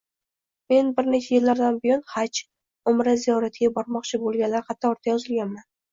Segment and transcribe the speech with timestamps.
[0.71, 5.69] Men bir necha yillardan buyon “Haj”,“Umra” ziyoratiga bormoqchi bo‘lganlar ro‘yxatiga yozilganman